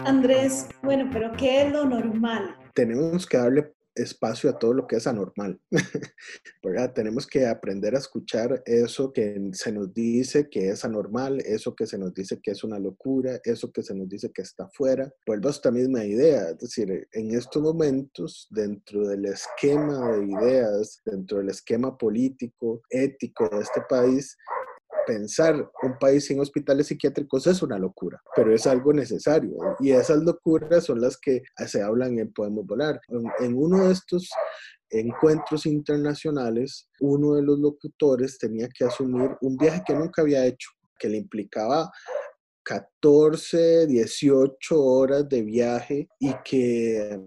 Andrés, 0.05 0.69
bueno, 0.83 1.09
pero 1.13 1.33
¿qué 1.37 1.63
es 1.63 1.73
lo 1.73 1.85
normal? 1.85 2.57
Tenemos 2.75 3.27
que 3.27 3.37
darle 3.37 3.73
espacio 3.95 4.51
a 4.51 4.59
todo 4.59 4.73
lo 4.73 4.87
que 4.87 4.97
es 4.97 5.07
anormal. 5.07 5.61
¿verdad? 6.63 6.93
Tenemos 6.93 7.27
que 7.27 7.47
aprender 7.47 7.95
a 7.95 7.99
escuchar 7.99 8.63
eso 8.67 9.13
que 9.13 9.51
se 9.53 9.73
nos 9.73 9.93
dice 9.93 10.49
que 10.49 10.71
es 10.71 10.85
anormal, 10.85 11.41
eso 11.41 11.75
que 11.75 11.87
se 11.87 11.99
nos 11.99 12.15
dice 12.15 12.41
que 12.43 12.53
es 12.53 12.65
una 12.65 12.79
locura, 12.79 13.41
eso 13.45 13.73
que 13.73 13.83
se 13.83 13.95
nos 13.95 14.09
dice 14.09 14.31
que 14.33 14.43
está 14.43 14.69
fuera. 14.69 15.13
Vuelvo 15.27 15.49
a 15.49 15.53
esta 15.53 15.71
misma 15.71 16.05
idea, 16.05 16.51
es 16.51 16.59
decir, 16.59 17.09
en 17.13 17.35
estos 17.35 17.63
momentos, 17.63 18.47
dentro 18.51 19.09
del 19.09 19.27
esquema 19.27 20.17
de 20.17 20.27
ideas, 20.27 21.01
dentro 21.05 21.39
del 21.39 21.51
esquema 21.51 21.97
político, 21.97 22.83
ético 22.91 23.49
de 23.49 23.63
este 23.63 23.83
país, 23.89 24.37
pensar 25.11 25.69
un 25.83 25.99
país 25.99 26.26
sin 26.26 26.38
hospitales 26.38 26.87
psiquiátricos 26.87 27.45
es 27.49 27.62
una 27.62 27.76
locura, 27.76 28.23
pero 28.37 28.55
es 28.55 28.64
algo 28.64 28.93
necesario. 28.93 29.57
Y 29.81 29.90
esas 29.90 30.23
locuras 30.23 30.85
son 30.85 31.00
las 31.00 31.19
que 31.19 31.43
se 31.67 31.83
hablan 31.83 32.17
en 32.21 32.33
Podemos 32.33 32.64
Volar. 32.64 33.00
En, 33.40 33.55
uno 33.55 33.88
de 33.88 33.93
estos 33.93 34.31
encuentros 34.88 35.67
internacionales, 35.67 36.88
uno 37.00 37.35
de 37.35 37.43
los 37.43 37.59
locutores 37.59 38.38
tenía 38.38 38.69
que 38.69 38.85
asumir 38.85 39.37
un 39.40 39.57
viaje 39.57 39.83
que 39.85 39.95
nunca 39.95 40.23
había 40.23 40.47
hecho, 40.47 40.71
que 40.97 41.09
le 41.09 41.19
implicaba 41.19 41.90
14, 42.62 43.88
18 43.88 44.81
horas 44.81 45.29
de 45.29 45.43
viaje 45.43 46.09
y 46.21 46.33
que 46.45 47.21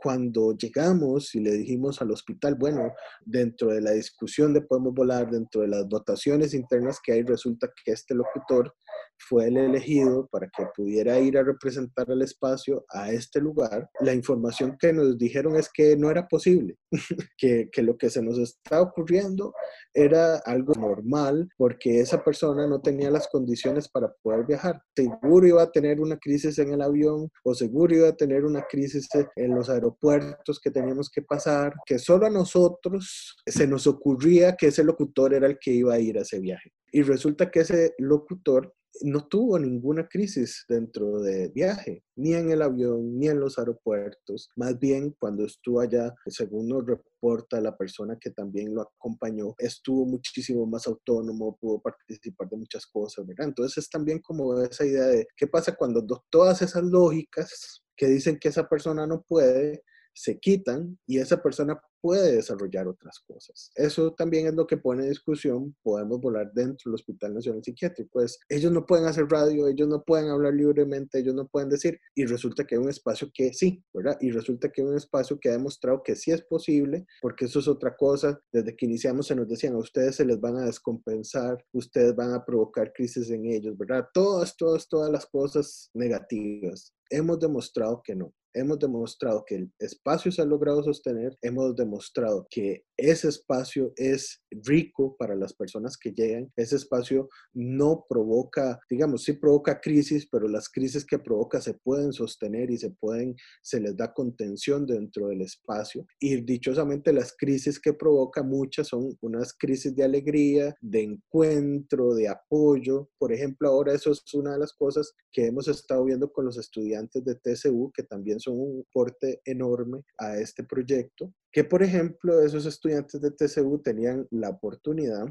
cuando 0.00 0.56
llegamos 0.56 1.34
y 1.34 1.40
le 1.40 1.52
dijimos 1.52 2.00
al 2.00 2.10
hospital, 2.10 2.54
bueno, 2.54 2.92
dentro 3.24 3.68
de 3.68 3.80
la 3.80 3.90
discusión 3.92 4.54
de 4.54 4.62
Podemos 4.62 4.94
Volar, 4.94 5.30
dentro 5.30 5.62
de 5.62 5.68
las 5.68 5.88
votaciones 5.88 6.54
internas 6.54 7.00
que 7.02 7.12
hay, 7.12 7.22
resulta 7.22 7.68
que 7.68 7.92
este 7.92 8.14
locutor 8.14 8.74
fue 9.18 9.48
el 9.48 9.56
elegido 9.56 10.28
para 10.30 10.48
que 10.48 10.66
pudiera 10.76 11.18
ir 11.18 11.38
a 11.38 11.42
representar 11.42 12.10
el 12.10 12.22
espacio 12.22 12.84
a 12.90 13.10
este 13.12 13.40
lugar, 13.40 13.88
la 14.00 14.14
información 14.14 14.76
que 14.78 14.92
nos 14.92 15.18
dijeron 15.18 15.56
es 15.56 15.68
que 15.72 15.96
no 15.96 16.10
era 16.10 16.26
posible, 16.26 16.76
que, 17.38 17.68
que, 17.70 17.82
lo 17.82 17.96
que 17.96 18.10
se 18.10 18.22
nos 18.22 18.38
estaba 18.38 18.82
ocurriendo 18.82 19.52
era 19.94 20.36
algo 20.38 20.74
normal 20.74 21.48
porque 21.56 22.00
esa 22.00 22.22
persona 22.22 22.66
no 22.66 22.80
tenía 22.80 23.10
las 23.10 23.28
condiciones 23.28 23.88
para 23.88 24.12
poder 24.22 24.46
viajar. 24.46 24.80
Seguro 24.94 25.46
iba 25.46 25.62
a 25.62 25.70
tener 25.70 26.00
una 26.00 26.16
crisis 26.18 26.58
en 26.58 26.72
el 26.72 26.82
avión 26.82 27.30
o 27.44 27.54
seguro 27.54 27.94
iba 27.94 28.08
a 28.08 28.16
tener 28.16 28.44
una 28.44 28.62
crisis 28.62 29.08
en 29.36 29.54
los 29.54 29.68
aeropuertos 29.68 30.60
que 30.60 30.70
teníamos 30.70 31.10
que 31.10 31.22
pasar, 31.22 31.74
que 31.86 31.98
solo 31.98 32.26
a 32.26 32.30
nosotros 32.30 33.36
se 33.46 33.66
nos 33.66 33.86
ocurría 33.86 34.56
que 34.56 34.68
ese 34.68 34.84
locutor 34.84 35.34
era 35.34 35.46
el 35.46 35.58
que 35.58 35.72
iba 35.72 35.94
a 35.94 36.00
ir 36.00 36.18
a 36.18 36.22
ese 36.22 36.38
viaje. 36.38 36.72
Y 36.92 37.02
resulta 37.02 37.50
que 37.50 37.60
ese 37.60 37.94
locutor 37.98 38.74
no 39.02 39.26
tuvo 39.26 39.58
ninguna 39.58 40.08
crisis 40.08 40.64
dentro 40.68 41.20
de 41.20 41.48
viaje, 41.48 42.04
ni 42.16 42.34
en 42.34 42.50
el 42.50 42.62
avión, 42.62 43.18
ni 43.18 43.28
en 43.28 43.40
los 43.40 43.58
aeropuertos. 43.58 44.48
Más 44.56 44.78
bien, 44.78 45.14
cuando 45.18 45.44
estuvo 45.44 45.80
allá, 45.80 46.14
según 46.26 46.68
nos 46.68 46.86
reporta 46.86 47.60
la 47.60 47.76
persona 47.76 48.18
que 48.20 48.30
también 48.30 48.74
lo 48.74 48.82
acompañó, 48.82 49.54
estuvo 49.58 50.04
muchísimo 50.06 50.66
más 50.66 50.86
autónomo, 50.86 51.56
pudo 51.60 51.80
participar 51.80 52.48
de 52.48 52.56
muchas 52.56 52.86
cosas, 52.86 53.26
¿verdad? 53.26 53.48
Entonces 53.48 53.84
es 53.84 53.90
también 53.90 54.20
como 54.20 54.60
esa 54.62 54.84
idea 54.84 55.06
de 55.06 55.26
qué 55.36 55.46
pasa 55.46 55.76
cuando 55.76 56.04
todas 56.30 56.62
esas 56.62 56.82
lógicas 56.84 57.82
que 57.96 58.06
dicen 58.06 58.38
que 58.38 58.48
esa 58.48 58.68
persona 58.68 59.06
no 59.06 59.22
puede, 59.22 59.82
se 60.18 60.38
quitan 60.38 60.98
y 61.06 61.18
esa 61.18 61.40
persona 61.42 61.80
puede 62.00 62.36
desarrollar 62.36 62.86
otras 62.86 63.20
cosas. 63.20 63.70
Eso 63.74 64.12
también 64.14 64.46
es 64.46 64.54
lo 64.54 64.66
que 64.66 64.76
pone 64.76 65.02
en 65.02 65.10
discusión, 65.10 65.76
podemos 65.82 66.20
volar 66.20 66.52
dentro 66.52 66.90
del 66.90 66.94
Hospital 66.94 67.34
Nacional 67.34 67.62
Psiquiátrico. 67.62 68.10
Pues 68.12 68.38
ellos 68.48 68.72
no 68.72 68.86
pueden 68.86 69.06
hacer 69.06 69.26
radio, 69.26 69.68
ellos 69.68 69.88
no 69.88 70.02
pueden 70.04 70.28
hablar 70.30 70.54
libremente, 70.54 71.18
ellos 71.18 71.34
no 71.34 71.46
pueden 71.46 71.68
decir, 71.68 71.98
y 72.14 72.26
resulta 72.26 72.64
que 72.64 72.74
hay 72.76 72.80
un 72.80 72.88
espacio 72.88 73.30
que 73.32 73.52
sí, 73.52 73.82
¿verdad? 73.92 74.16
Y 74.20 74.30
resulta 74.30 74.70
que 74.70 74.82
hay 74.82 74.88
un 74.88 74.96
espacio 74.96 75.38
que 75.38 75.48
ha 75.48 75.52
demostrado 75.52 76.02
que 76.02 76.16
sí 76.16 76.30
es 76.30 76.42
posible, 76.42 77.06
porque 77.20 77.46
eso 77.46 77.58
es 77.58 77.68
otra 77.68 77.96
cosa. 77.96 78.40
Desde 78.52 78.76
que 78.76 78.86
iniciamos 78.86 79.26
se 79.26 79.34
nos 79.34 79.48
decían, 79.48 79.74
a 79.74 79.78
ustedes 79.78 80.16
se 80.16 80.24
les 80.24 80.40
van 80.40 80.56
a 80.56 80.66
descompensar, 80.66 81.64
ustedes 81.72 82.14
van 82.14 82.32
a 82.32 82.44
provocar 82.44 82.92
crisis 82.92 83.30
en 83.30 83.46
ellos, 83.46 83.76
¿verdad? 83.76 84.06
Todas, 84.12 84.56
todas, 84.56 84.88
todas 84.88 85.10
las 85.10 85.26
cosas 85.26 85.90
negativas. 85.94 86.94
Hemos 87.10 87.38
demostrado 87.38 88.02
que 88.04 88.14
no. 88.14 88.32
Hemos 88.54 88.78
demostrado 88.78 89.44
que 89.46 89.56
el 89.56 89.72
espacio 89.78 90.32
se 90.32 90.42
ha 90.42 90.44
logrado 90.44 90.82
sostener, 90.82 91.36
hemos 91.42 91.76
demostrado 91.76 92.46
que 92.50 92.84
ese 92.98 93.28
espacio 93.28 93.92
es 93.96 94.42
rico 94.50 95.16
para 95.16 95.36
las 95.36 95.54
personas 95.54 95.96
que 95.96 96.10
llegan, 96.10 96.52
ese 96.56 96.76
espacio 96.76 97.28
no 97.54 98.04
provoca, 98.08 98.80
digamos, 98.90 99.22
sí 99.22 99.34
provoca 99.34 99.80
crisis, 99.80 100.28
pero 100.30 100.48
las 100.48 100.68
crisis 100.68 101.06
que 101.06 101.18
provoca 101.18 101.60
se 101.60 101.74
pueden 101.74 102.12
sostener 102.12 102.70
y 102.70 102.76
se 102.76 102.90
pueden, 102.90 103.36
se 103.62 103.80
les 103.80 103.96
da 103.96 104.12
contención 104.12 104.84
dentro 104.84 105.28
del 105.28 105.42
espacio. 105.42 106.06
Y 106.18 106.40
dichosamente 106.42 107.12
las 107.12 107.34
crisis 107.36 107.78
que 107.78 107.92
provoca 107.92 108.42
muchas 108.42 108.88
son 108.88 109.16
unas 109.20 109.54
crisis 109.56 109.94
de 109.94 110.04
alegría, 110.04 110.74
de 110.80 111.02
encuentro, 111.02 112.14
de 112.14 112.28
apoyo. 112.28 113.10
Por 113.18 113.32
ejemplo, 113.32 113.68
ahora 113.68 113.94
eso 113.94 114.10
es 114.10 114.22
una 114.34 114.52
de 114.54 114.58
las 114.58 114.72
cosas 114.72 115.14
que 115.32 115.46
hemos 115.46 115.68
estado 115.68 116.04
viendo 116.04 116.32
con 116.32 116.44
los 116.44 116.58
estudiantes 116.58 117.24
de 117.24 117.36
TCU, 117.36 117.92
que 117.94 118.02
también 118.02 118.40
son 118.40 118.54
un 118.58 118.84
porte 118.92 119.40
enorme 119.44 120.02
a 120.18 120.36
este 120.38 120.64
proyecto, 120.64 121.32
que 121.52 121.64
por 121.64 121.82
ejemplo 121.82 122.40
esos 122.40 122.66
estudiantes 122.66 123.20
de 123.20 123.30
TCU 123.30 123.80
tenían 123.82 124.26
la 124.30 124.50
oportunidad 124.50 125.26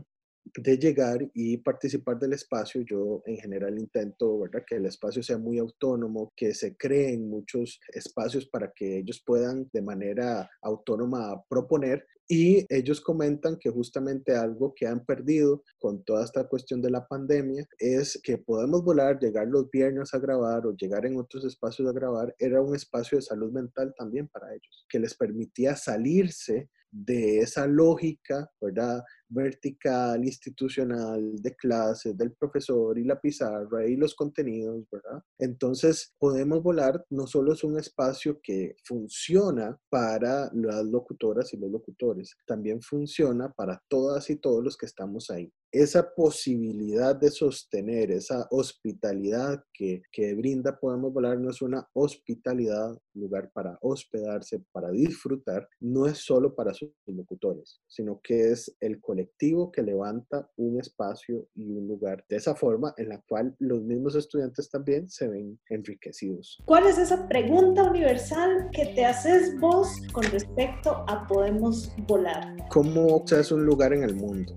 de 0.55 0.77
llegar 0.77 1.19
y 1.33 1.57
participar 1.57 2.19
del 2.19 2.33
espacio. 2.33 2.81
Yo 2.81 3.21
en 3.25 3.37
general 3.37 3.77
intento, 3.77 4.39
¿verdad? 4.39 4.63
Que 4.67 4.75
el 4.75 4.85
espacio 4.85 5.23
sea 5.23 5.37
muy 5.37 5.59
autónomo, 5.59 6.31
que 6.35 6.53
se 6.53 6.75
creen 6.75 7.29
muchos 7.29 7.79
espacios 7.93 8.45
para 8.47 8.71
que 8.75 8.99
ellos 8.99 9.21
puedan 9.25 9.69
de 9.73 9.81
manera 9.81 10.49
autónoma 10.61 11.43
proponer. 11.49 12.05
Y 12.29 12.65
ellos 12.67 12.99
comentan 12.99 13.55
que 13.57 13.69
justamente 13.69 14.35
algo 14.35 14.73
que 14.75 14.85
han 14.85 15.05
perdido 15.05 15.63
con 15.79 16.03
toda 16.03 16.25
esta 16.25 16.45
cuestión 16.45 16.81
de 16.81 16.91
la 16.91 17.07
pandemia 17.07 17.65
es 17.79 18.19
que 18.21 18.37
podemos 18.37 18.83
volar, 18.83 19.17
llegar 19.17 19.47
los 19.47 19.71
viernes 19.71 20.13
a 20.13 20.19
grabar 20.19 20.67
o 20.67 20.75
llegar 20.75 21.05
en 21.05 21.17
otros 21.17 21.45
espacios 21.45 21.87
a 21.87 21.93
grabar, 21.93 22.35
era 22.37 22.61
un 22.61 22.75
espacio 22.75 23.17
de 23.17 23.21
salud 23.21 23.53
mental 23.53 23.93
también 23.97 24.27
para 24.27 24.51
ellos, 24.51 24.85
que 24.89 24.99
les 24.99 25.15
permitía 25.15 25.77
salirse 25.77 26.69
de 26.91 27.39
esa 27.39 27.67
lógica, 27.67 28.49
¿verdad? 28.59 29.03
Vertical, 29.29 30.23
institucional, 30.23 31.35
de 31.35 31.55
clases, 31.55 32.17
del 32.17 32.33
profesor 32.33 32.97
y 32.97 33.03
la 33.03 33.19
pizarra 33.19 33.87
y 33.87 33.95
los 33.95 34.15
contenidos, 34.15 34.85
¿verdad? 34.91 35.21
Entonces, 35.39 36.13
podemos 36.17 36.61
volar 36.63 37.05
no 37.09 37.27
solo 37.27 37.53
es 37.53 37.63
un 37.63 37.77
espacio 37.77 38.39
que 38.41 38.75
funciona 38.83 39.77
para 39.89 40.49
las 40.53 40.85
locutoras 40.85 41.53
y 41.53 41.57
los 41.57 41.71
locutores, 41.71 42.35
también 42.45 42.81
funciona 42.81 43.51
para 43.51 43.81
todas 43.87 44.29
y 44.29 44.37
todos 44.37 44.63
los 44.63 44.77
que 44.77 44.85
estamos 44.85 45.29
ahí 45.29 45.51
esa 45.71 46.13
posibilidad 46.13 47.15
de 47.15 47.29
sostener, 47.29 48.11
esa 48.11 48.47
hospitalidad 48.51 49.63
que, 49.73 50.01
que, 50.11 50.33
brinda 50.33 50.79
Podemos 50.79 51.13
Volar 51.13 51.39
no 51.39 51.49
es 51.49 51.61
una 51.61 51.87
hospitalidad, 51.93 52.97
lugar 53.13 53.51
para 53.53 53.77
hospedarse, 53.81 54.63
para 54.71 54.91
disfrutar, 54.91 55.67
no 55.79 56.05
es 56.05 56.19
solo 56.19 56.55
para 56.55 56.73
sus 56.73 56.91
locutores, 57.05 57.81
sino 57.87 58.19
que 58.21 58.51
es 58.51 58.75
el 58.79 59.01
colectivo 59.01 59.71
que 59.71 59.81
levanta 59.81 60.49
un 60.55 60.79
espacio 60.79 61.47
y 61.55 61.71
un 61.71 61.87
lugar 61.87 62.23
de 62.29 62.37
esa 62.37 62.55
forma 62.55 62.93
en 62.97 63.09
la 63.09 63.21
cual 63.27 63.55
los 63.59 63.81
mismos 63.81 64.15
estudiantes 64.15 64.69
también 64.69 65.09
se 65.09 65.27
ven 65.27 65.59
enriquecidos. 65.69 66.61
¿Cuál 66.65 66.87
es 66.87 66.97
esa 66.97 67.27
pregunta 67.27 67.83
universal 67.83 68.69
que 68.71 68.85
te 68.87 69.05
haces 69.05 69.59
vos 69.59 69.89
con 70.13 70.23
respecto 70.23 71.03
a 71.07 71.25
Podemos 71.27 71.91
Volar? 72.07 72.55
¿Cómo 72.69 73.23
hace 73.35 73.53
un 73.53 73.65
lugar 73.65 73.93
en 73.93 74.03
el 74.03 74.15
mundo? 74.15 74.55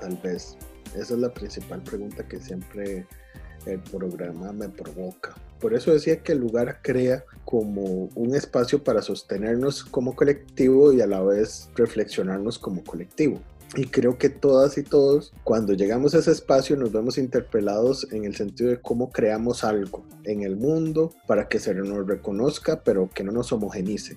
Tal 0.00 0.16
vez. 0.22 0.56
Esa 0.96 1.14
es 1.14 1.20
la 1.20 1.32
principal 1.32 1.82
pregunta 1.82 2.26
que 2.26 2.38
siempre 2.40 3.06
el 3.66 3.80
programa 3.80 4.52
me 4.52 4.68
provoca. 4.68 5.34
Por 5.60 5.74
eso 5.74 5.92
decía 5.92 6.22
que 6.22 6.32
el 6.32 6.38
lugar 6.38 6.80
crea 6.82 7.24
como 7.44 8.10
un 8.14 8.34
espacio 8.34 8.84
para 8.84 9.02
sostenernos 9.02 9.84
como 9.84 10.14
colectivo 10.14 10.92
y 10.92 11.00
a 11.00 11.06
la 11.06 11.22
vez 11.22 11.70
reflexionarnos 11.74 12.58
como 12.58 12.84
colectivo. 12.84 13.40
Y 13.76 13.86
creo 13.86 14.18
que 14.18 14.28
todas 14.28 14.78
y 14.78 14.84
todos, 14.84 15.32
cuando 15.42 15.72
llegamos 15.72 16.14
a 16.14 16.18
ese 16.18 16.30
espacio, 16.30 16.76
nos 16.76 16.92
vemos 16.92 17.18
interpelados 17.18 18.06
en 18.12 18.24
el 18.24 18.36
sentido 18.36 18.70
de 18.70 18.80
cómo 18.80 19.10
creamos 19.10 19.64
algo 19.64 20.04
en 20.24 20.42
el 20.42 20.56
mundo 20.56 21.12
para 21.26 21.48
que 21.48 21.58
se 21.58 21.74
nos 21.74 22.06
reconozca, 22.06 22.82
pero 22.84 23.10
que 23.12 23.24
no 23.24 23.32
nos 23.32 23.52
homogenice. 23.52 24.16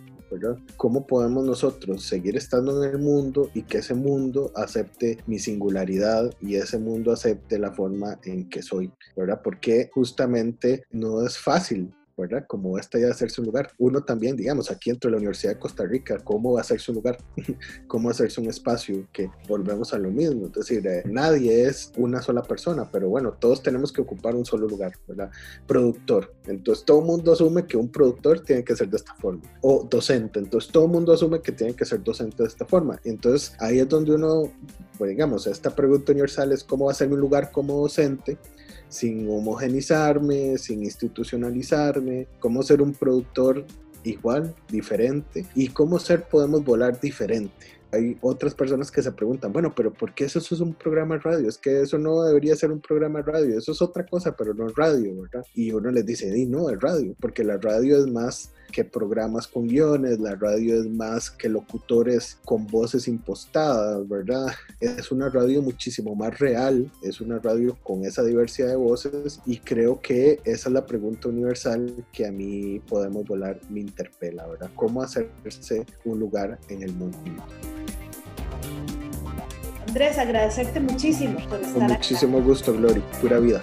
¿Cómo 0.75 1.07
podemos 1.07 1.45
nosotros 1.45 2.03
seguir 2.03 2.35
estando 2.37 2.83
en 2.83 2.91
el 2.91 2.99
mundo 2.99 3.49
y 3.53 3.63
que 3.63 3.79
ese 3.79 3.93
mundo 3.93 4.51
acepte 4.55 5.17
mi 5.25 5.39
singularidad 5.39 6.31
y 6.41 6.55
ese 6.55 6.77
mundo 6.77 7.11
acepte 7.11 7.57
la 7.57 7.71
forma 7.71 8.19
en 8.23 8.49
que 8.49 8.61
soy, 8.61 8.91
¿verdad? 9.15 9.41
Porque 9.43 9.89
justamente 9.93 10.83
no 10.91 11.25
es 11.25 11.37
fácil 11.37 11.93
¿verdad? 12.17 12.45
Como 12.47 12.77
esta 12.77 12.99
ya 12.99 13.09
hacerse 13.09 13.41
un 13.41 13.47
lugar. 13.47 13.71
Uno 13.77 14.03
también, 14.03 14.35
digamos, 14.35 14.71
aquí 14.71 14.89
dentro 14.89 15.09
de 15.09 15.11
la 15.13 15.17
Universidad 15.17 15.53
de 15.53 15.59
Costa 15.59 15.85
Rica, 15.85 16.17
¿cómo 16.23 16.53
va 16.53 16.59
a 16.59 16.61
hacerse 16.61 16.91
un 16.91 16.95
lugar? 16.95 17.17
¿Cómo 17.87 18.09
hacerse 18.09 18.41
un 18.41 18.47
espacio? 18.47 19.07
Que 19.13 19.29
volvemos 19.47 19.93
a 19.93 19.99
lo 19.99 20.09
mismo. 20.09 20.47
Es 20.47 20.53
decir, 20.53 20.85
eh, 20.87 21.03
nadie 21.05 21.67
es 21.67 21.91
una 21.95 22.21
sola 22.21 22.41
persona, 22.41 22.89
pero 22.91 23.09
bueno, 23.09 23.33
todos 23.33 23.61
tenemos 23.61 23.93
que 23.93 24.01
ocupar 24.01 24.35
un 24.35 24.45
solo 24.45 24.67
lugar, 24.67 24.93
¿verdad? 25.07 25.29
Productor. 25.67 26.33
Entonces 26.45 26.83
todo 26.83 26.99
el 26.99 27.05
mundo 27.05 27.33
asume 27.33 27.65
que 27.65 27.77
un 27.77 27.89
productor 27.89 28.39
tiene 28.41 28.63
que 28.63 28.75
ser 28.75 28.89
de 28.89 28.97
esta 28.97 29.13
forma. 29.15 29.43
O 29.61 29.87
docente. 29.89 30.39
Entonces 30.39 30.71
todo 30.71 30.85
el 30.85 30.91
mundo 30.91 31.13
asume 31.13 31.41
que 31.41 31.51
tiene 31.51 31.75
que 31.75 31.85
ser 31.85 32.03
docente 32.03 32.43
de 32.43 32.49
esta 32.49 32.65
forma. 32.65 32.99
Entonces 33.03 33.53
ahí 33.59 33.79
es 33.79 33.87
donde 33.87 34.15
uno, 34.15 34.51
pues 34.97 35.11
digamos, 35.11 35.45
esta 35.45 35.75
pregunta 35.75 36.11
universal 36.11 36.51
es 36.51 36.63
cómo 36.63 36.85
va 36.85 36.91
a 36.91 36.95
ser 36.95 37.09
mi 37.09 37.15
lugar 37.15 37.51
como 37.51 37.81
docente 37.81 38.37
sin 38.89 39.29
homogenizarme, 39.29 40.57
sin 40.57 40.83
institucionalizarme, 40.83 42.27
cómo 42.39 42.63
ser 42.63 42.81
un 42.81 42.93
productor 42.93 43.65
igual, 44.03 44.55
diferente 44.69 45.45
y 45.55 45.67
cómo 45.69 45.99
ser 45.99 46.23
podemos 46.23 46.63
volar 46.63 46.99
diferente. 46.99 47.67
Hay 47.91 48.17
otras 48.19 48.53
personas 48.53 48.91
que 48.91 49.01
se 49.01 49.11
preguntan, 49.13 49.53
bueno, 49.53 49.73
pero 49.73 49.93
¿por 49.93 50.13
qué 50.13 50.25
eso, 50.25 50.39
es 50.39 50.51
un 50.59 50.73
programa 50.73 51.15
de 51.15 51.21
radio? 51.21 51.49
Es 51.49 51.57
que 51.57 51.81
eso 51.81 51.97
no 51.97 52.21
debería 52.23 52.55
ser 52.55 52.71
un 52.71 52.81
programa 52.81 53.21
de 53.21 53.31
radio, 53.31 53.57
eso 53.57 53.71
es 53.71 53.81
otra 53.81 54.05
cosa, 54.05 54.35
pero 54.35 54.53
no 54.53 54.67
es 54.67 54.75
radio, 54.75 55.21
¿verdad? 55.21 55.45
Y 55.53 55.71
uno 55.71 55.89
les 55.91 56.05
dice, 56.05 56.29
di, 56.29 56.45
no, 56.45 56.69
es 56.69 56.79
radio, 56.81 57.15
porque 57.19 57.45
la 57.45 57.57
radio 57.57 57.97
es 57.97 58.07
más 58.07 58.51
que 58.71 58.83
programas 58.83 59.47
con 59.47 59.67
guiones, 59.67 60.19
la 60.19 60.35
radio 60.35 60.79
es 60.79 60.87
más 60.87 61.31
que 61.31 61.49
locutores 61.49 62.37
con 62.45 62.67
voces 62.67 63.07
impostadas, 63.07 64.07
¿verdad? 64.07 64.47
Es 64.79 65.11
una 65.11 65.29
radio 65.29 65.61
muchísimo 65.61 66.15
más 66.15 66.37
real, 66.39 66.91
es 67.01 67.21
una 67.21 67.39
radio 67.39 67.77
con 67.83 68.05
esa 68.05 68.23
diversidad 68.23 68.69
de 68.69 68.75
voces 68.75 69.39
y 69.45 69.57
creo 69.57 69.99
que 69.99 70.39
esa 70.43 70.69
es 70.69 70.73
la 70.73 70.85
pregunta 70.85 71.29
universal 71.29 72.05
que 72.11 72.27
a 72.27 72.31
mí 72.31 72.79
podemos 72.87 73.25
volar 73.25 73.59
me 73.69 73.79
interpela, 73.79 74.45
¿verdad? 74.47 74.69
¿Cómo 74.75 75.01
hacerse 75.01 75.85
un 76.05 76.19
lugar 76.19 76.59
en 76.69 76.83
el 76.83 76.93
mundo? 76.93 77.17
Andrés, 79.87 80.17
agradecerte 80.17 80.79
muchísimo 80.79 81.39
por 81.47 81.59
estar 81.59 81.73
Con 81.73 81.83
muchísimo 81.87 82.41
gusto, 82.41 82.73
Gloria. 82.73 83.03
Pura 83.21 83.39
vida. 83.39 83.61